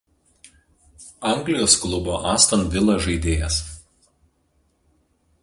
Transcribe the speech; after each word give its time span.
Anglijos 1.31 1.75
klubo 1.83 2.15
Aston 2.31 2.65
Villa 2.77 2.97
žaidėjas. 3.09 3.61